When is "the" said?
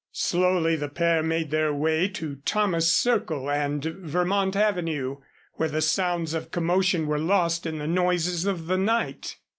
0.77-0.89, 5.69-5.79, 7.77-7.85, 8.65-8.79